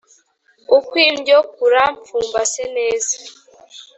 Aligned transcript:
ukw’indyo 0.77 1.37
kurampfumbase 1.53 2.61
neza 2.77 3.15